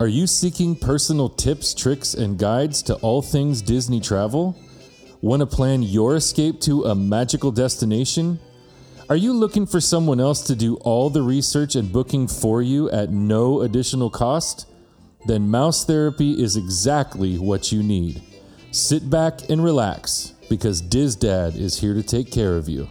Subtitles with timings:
[0.00, 4.58] Are you seeking personal tips, tricks, and guides to all things Disney travel?
[5.20, 8.40] Want to plan your escape to a magical destination?
[9.10, 12.90] Are you looking for someone else to do all the research and booking for you
[12.90, 14.66] at no additional cost?
[15.26, 18.22] Then Mouse Therapy is exactly what you need.
[18.70, 22.88] Sit back and relax because Diz Dad is here to take care of you.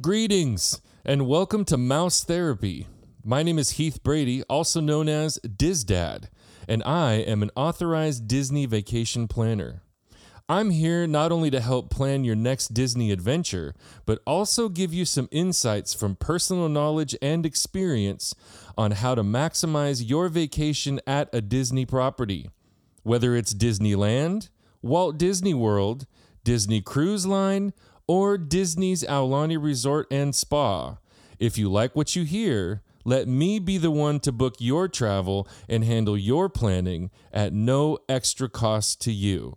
[0.00, 2.86] Greetings and welcome to Mouse Therapy.
[3.22, 6.30] My name is Heath Brady, also known as Diz Dad,
[6.66, 9.82] and I am an authorized Disney vacation planner.
[10.48, 13.74] I'm here not only to help plan your next Disney adventure,
[14.06, 18.34] but also give you some insights from personal knowledge and experience
[18.78, 22.48] on how to maximize your vacation at a Disney property.
[23.02, 24.48] Whether it's Disneyland,
[24.80, 26.06] Walt Disney World,
[26.42, 27.74] Disney Cruise Line,
[28.06, 30.96] or Disney's Aulani Resort and Spa.
[31.38, 35.48] If you like what you hear, let me be the one to book your travel
[35.68, 39.56] and handle your planning at no extra cost to you.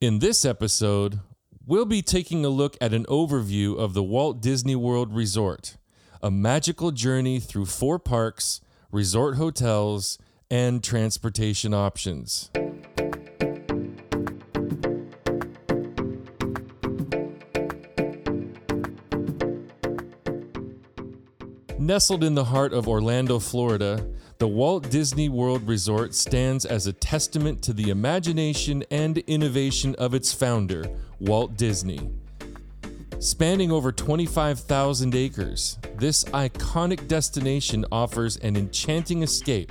[0.00, 1.20] In this episode,
[1.66, 5.76] we'll be taking a look at an overview of the Walt Disney World Resort,
[6.22, 10.18] a magical journey through four parks, resort hotels,
[10.50, 12.50] and transportation options.
[21.78, 24.06] Nestled in the heart of Orlando, Florida,
[24.38, 30.14] the Walt Disney World Resort stands as a testament to the imagination and innovation of
[30.14, 30.86] its founder,
[31.20, 32.10] Walt Disney.
[33.18, 39.70] Spanning over 25,000 acres, this iconic destination offers an enchanting escape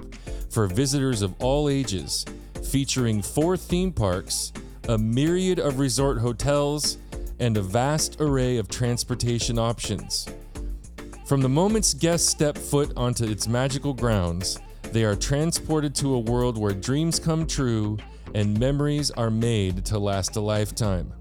[0.51, 2.23] for visitors of all ages,
[2.69, 4.53] featuring four theme parks,
[4.89, 6.97] a myriad of resort hotels,
[7.39, 10.27] and a vast array of transportation options.
[11.25, 14.59] From the moments guests step foot onto its magical grounds,
[14.91, 17.97] they are transported to a world where dreams come true
[18.35, 21.11] and memories are made to last a lifetime.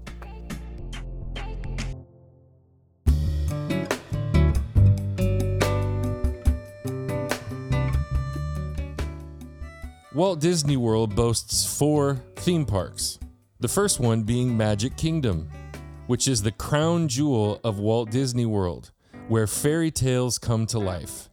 [10.13, 13.17] Walt Disney World boasts four theme parks.
[13.59, 15.49] The first one being Magic Kingdom,
[16.05, 18.91] which is the crown jewel of Walt Disney World
[19.27, 21.29] where fairy tales come to life.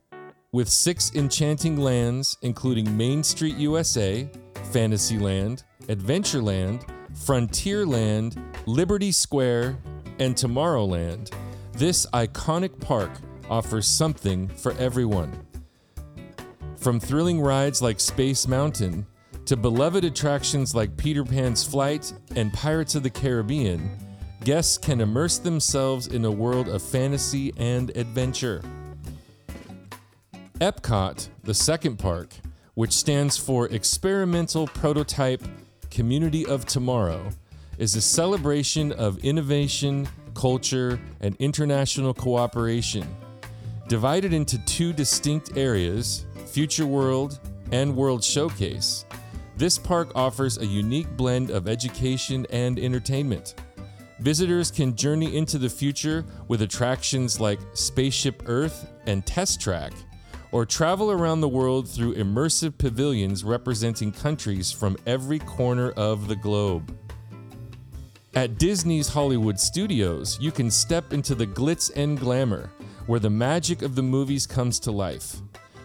[0.52, 4.28] With six enchanting lands, including Main Street USA,
[4.70, 8.36] Fantasyland, Adventureland, Frontierland,
[8.66, 9.78] Liberty Square,
[10.18, 11.32] and Tomorrowland,
[11.72, 13.10] this iconic park
[13.50, 15.32] offers something for everyone.
[16.76, 19.06] From thrilling rides like Space Mountain
[19.44, 23.98] to beloved attractions like Peter Pan's Flight and Pirates of the Caribbean,
[24.44, 28.60] guests can immerse themselves in a world of fantasy and adventure.
[30.60, 32.34] Epcot, the second park,
[32.74, 35.42] which stands for Experimental Prototype
[35.90, 37.30] Community of Tomorrow,
[37.78, 43.06] is a celebration of innovation, culture, and international cooperation.
[43.88, 47.38] Divided into two distinct areas, Future World
[47.70, 49.04] and World Showcase,
[49.56, 53.54] this park offers a unique blend of education and entertainment.
[54.22, 59.92] Visitors can journey into the future with attractions like Spaceship Earth and Test Track,
[60.52, 66.36] or travel around the world through immersive pavilions representing countries from every corner of the
[66.36, 66.96] globe.
[68.36, 72.70] At Disney's Hollywood Studios, you can step into the glitz and glamour,
[73.06, 75.38] where the magic of the movies comes to life.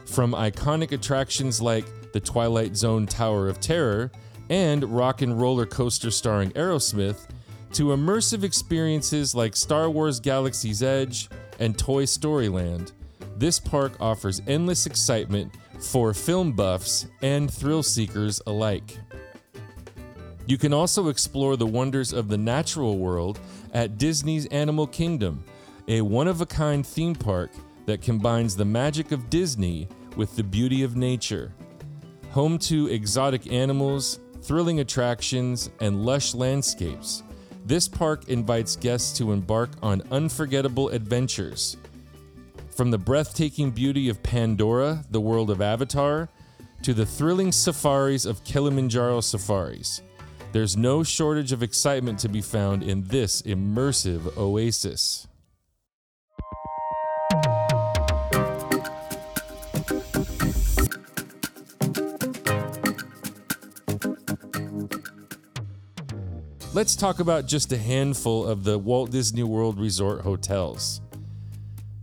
[0.05, 4.11] From iconic attractions like the Twilight Zone Tower of Terror
[4.51, 7.27] and Rock and Roller Coaster starring Aerosmith,
[7.73, 11.29] to immersive experiences like Star Wars Galaxy's Edge
[11.59, 12.91] and Toy Story Land,
[13.37, 18.97] this park offers endless excitement for film buffs and thrill seekers alike.
[20.47, 23.39] You can also explore the wonders of the natural world
[23.73, 25.43] at Disney's Animal Kingdom,
[25.87, 27.51] a one of a kind theme park
[27.85, 31.53] that combines the magic of Disney with the beauty of nature.
[32.31, 37.23] Home to exotic animals, thrilling attractions, and lush landscapes,
[37.67, 41.75] this park invites guests to embark on unforgettable adventures.
[42.69, 46.29] From the breathtaking beauty of Pandora, the world of Avatar,
[46.83, 50.01] to the thrilling safaris of Kilimanjaro safaris,
[50.53, 55.27] there's no shortage of excitement to be found in this immersive oasis.
[66.77, 71.01] Let's talk about just a handful of the Walt Disney World Resort hotels.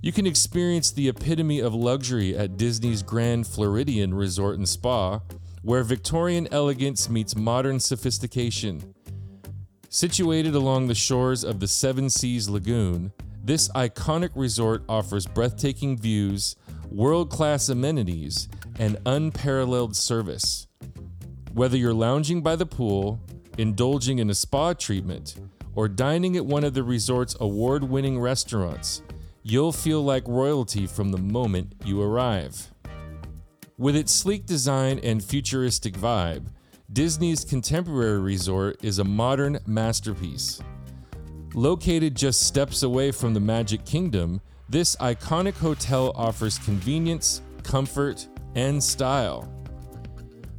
[0.00, 5.20] You can experience the epitome of luxury at Disney's Grand Floridian Resort and Spa,
[5.62, 8.96] where Victorian elegance meets modern sophistication.
[9.90, 13.12] Situated along the shores of the Seven Seas Lagoon,
[13.44, 16.56] this iconic resort offers breathtaking views,
[16.90, 18.48] world class amenities,
[18.80, 20.66] and unparalleled service.
[21.52, 23.20] Whether you're lounging by the pool,
[23.58, 25.36] indulging in a spa treatment,
[25.74, 29.02] or dining at one of the resort's award winning restaurants,
[29.42, 32.70] you'll feel like royalty from the moment you arrive.
[33.76, 36.46] With its sleek design and futuristic vibe,
[36.92, 40.62] Disney's contemporary resort is a modern masterpiece.
[41.54, 48.82] Located just steps away from the Magic Kingdom, this iconic hotel offers convenience, comfort, and
[48.82, 49.50] style.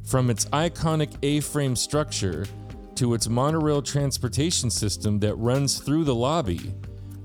[0.04, 2.44] From its iconic A frame structure
[2.96, 6.74] to its monorail transportation system that runs through the lobby,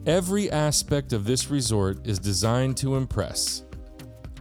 [0.05, 3.63] every aspect of this resort is designed to impress.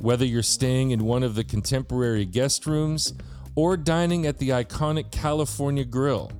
[0.00, 3.14] Whether you're staying in one of the contemporary guest rooms
[3.54, 6.32] or dining at the iconic California Grill,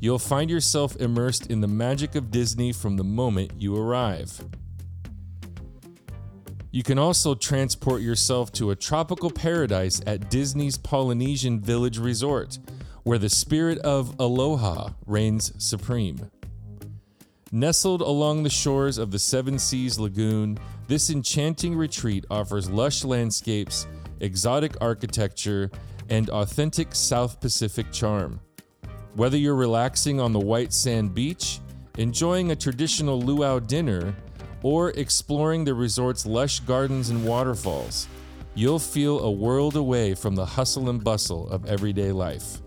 [0.00, 4.42] you'll find yourself immersed in the magic of Disney from the moment you arrive.
[6.72, 12.58] You can also transport yourself to a tropical paradise at Disney's Polynesian Village Resort,
[13.06, 16.28] where the spirit of aloha reigns supreme.
[17.52, 20.58] Nestled along the shores of the Seven Seas Lagoon,
[20.88, 23.86] this enchanting retreat offers lush landscapes,
[24.18, 25.70] exotic architecture,
[26.10, 28.40] and authentic South Pacific charm.
[29.14, 31.60] Whether you're relaxing on the white sand beach,
[31.98, 34.16] enjoying a traditional luau dinner,
[34.64, 38.08] or exploring the resort's lush gardens and waterfalls,
[38.56, 42.62] you'll feel a world away from the hustle and bustle of everyday life.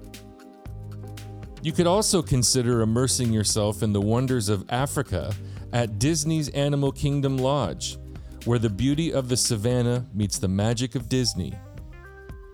[1.61, 5.33] You could also consider immersing yourself in the wonders of Africa
[5.73, 7.97] at Disney's Animal Kingdom Lodge,
[8.45, 11.53] where the beauty of the savannah meets the magic of Disney.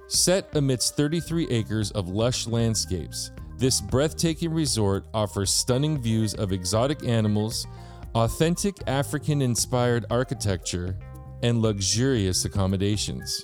[0.08, 7.04] Set amidst 33 acres of lush landscapes, this breathtaking resort offers stunning views of exotic
[7.04, 7.68] animals,
[8.16, 10.98] authentic African inspired architecture,
[11.44, 13.44] and luxurious accommodations.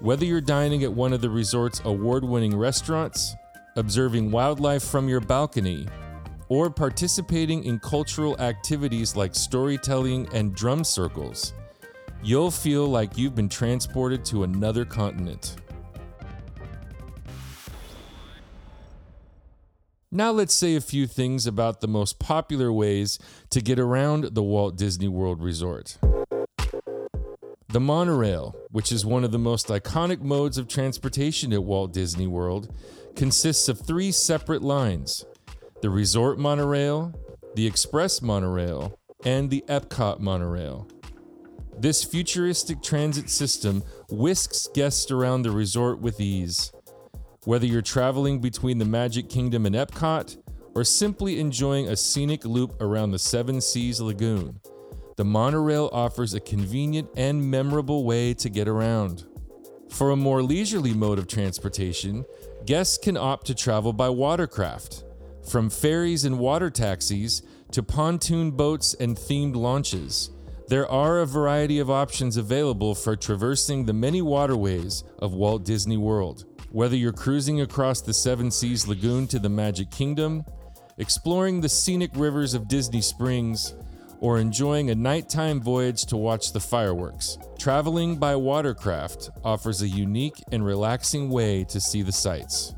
[0.00, 3.34] Whether you're dining at one of the resort's award winning restaurants,
[3.76, 5.86] observing wildlife from your balcony,
[6.48, 11.52] or participating in cultural activities like storytelling and drum circles,
[12.22, 15.56] you'll feel like you've been transported to another continent.
[20.10, 23.18] Now, let's say a few things about the most popular ways
[23.50, 25.98] to get around the Walt Disney World Resort.
[27.74, 32.28] The monorail, which is one of the most iconic modes of transportation at Walt Disney
[32.28, 32.72] World,
[33.16, 35.24] consists of three separate lines
[35.82, 37.12] the Resort Monorail,
[37.56, 40.86] the Express Monorail, and the Epcot Monorail.
[41.76, 46.70] This futuristic transit system whisks guests around the resort with ease.
[47.44, 50.36] Whether you're traveling between the Magic Kingdom and Epcot,
[50.76, 54.60] or simply enjoying a scenic loop around the Seven Seas Lagoon,
[55.16, 59.24] the monorail offers a convenient and memorable way to get around.
[59.90, 62.24] For a more leisurely mode of transportation,
[62.66, 65.04] guests can opt to travel by watercraft.
[65.48, 70.30] From ferries and water taxis to pontoon boats and themed launches,
[70.66, 75.98] there are a variety of options available for traversing the many waterways of Walt Disney
[75.98, 76.46] World.
[76.70, 80.44] Whether you're cruising across the Seven Seas Lagoon to the Magic Kingdom,
[80.98, 83.74] exploring the scenic rivers of Disney Springs,
[84.20, 90.42] or enjoying a nighttime voyage to watch the fireworks, traveling by watercraft offers a unique
[90.52, 92.74] and relaxing way to see the sights.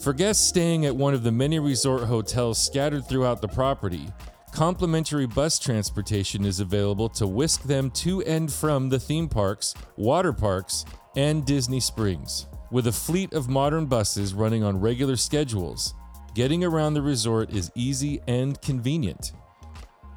[0.00, 4.08] For guests staying at one of the many resort hotels scattered throughout the property,
[4.52, 10.32] complimentary bus transportation is available to whisk them to and from the theme parks, water
[10.32, 10.84] parks,
[11.16, 12.46] and Disney Springs.
[12.70, 15.94] With a fleet of modern buses running on regular schedules,
[16.34, 19.32] getting around the resort is easy and convenient.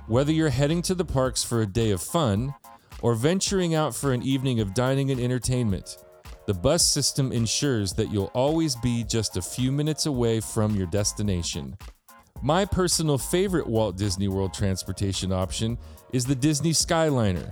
[0.08, 2.56] Whether you're heading to the parks for a day of fun
[3.02, 5.98] or venturing out for an evening of dining and entertainment,
[6.46, 10.88] the bus system ensures that you'll always be just a few minutes away from your
[10.88, 11.78] destination.
[12.42, 15.78] My personal favorite Walt Disney World transportation option
[16.14, 17.52] is the Disney Skyliner,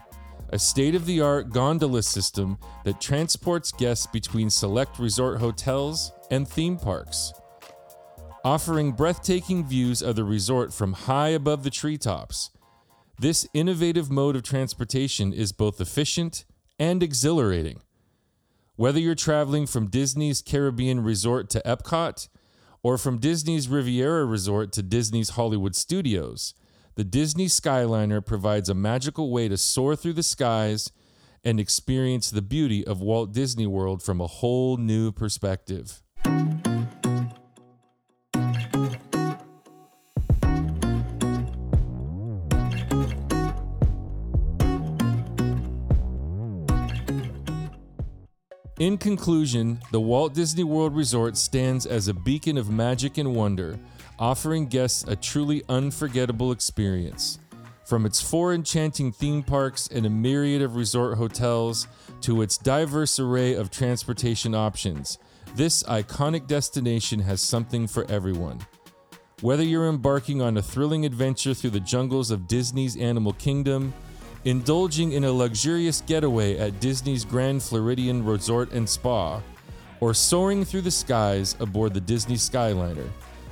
[0.52, 6.48] a state of the art gondola system that transports guests between select resort hotels and
[6.48, 7.34] theme parks.
[8.46, 12.52] Offering breathtaking views of the resort from high above the treetops,
[13.18, 16.46] this innovative mode of transportation is both efficient
[16.78, 17.80] and exhilarating.
[18.76, 22.28] Whether you're traveling from Disney's Caribbean Resort to Epcot
[22.84, 26.54] or from Disney's Riviera Resort to Disney's Hollywood Studios,
[26.94, 30.92] the Disney Skyliner provides a magical way to soar through the skies
[31.44, 36.04] and experience the beauty of Walt Disney World from a whole new perspective.
[48.86, 53.80] In conclusion, the Walt Disney World Resort stands as a beacon of magic and wonder,
[54.20, 57.40] offering guests a truly unforgettable experience.
[57.88, 61.88] From its four enchanting theme parks and a myriad of resort hotels
[62.22, 65.18] to its diverse array of transportation options,
[65.56, 68.60] this iconic destination has something for everyone.
[69.42, 73.96] Whether you're embarking on a thrilling adventure through the jungles of Disney's Animal Kingdom,
[74.46, 79.42] indulging in a luxurious getaway at Disney's Grand Floridian Resort and Spa,
[80.00, 83.10] or soaring through the skies aboard the Disney Skyliner,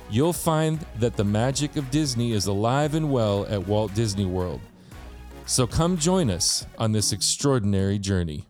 [0.08, 4.60] you'll find that the magic of Disney is alive and well at Walt Disney World.
[5.46, 8.46] So come join us on this extraordinary journey.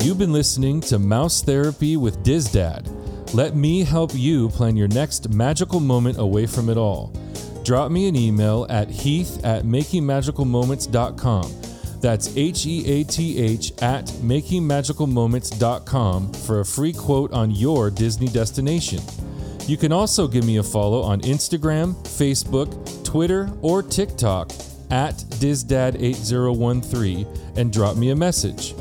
[0.00, 3.34] You've been listening to Mouse Therapy with Dizdad.
[3.34, 7.12] Let me help you plan your next magical moment away from it all
[7.66, 11.52] drop me an email at heath at makingmagicalmoments.com.
[12.00, 18.28] That's H E A T H at makingmagicalmoments.com for a free quote on your Disney
[18.28, 19.00] destination.
[19.66, 24.52] You can also give me a follow on Instagram, Facebook, Twitter, or TikTok
[24.92, 28.76] at Dizdad8013 and drop me a message.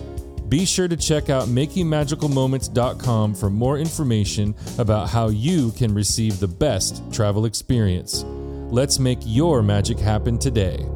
[0.47, 6.47] Be sure to check out makingmagicalmoments.com for more information about how you can receive the
[6.47, 8.23] best travel experience.
[8.75, 10.94] Let's make your magic happen today.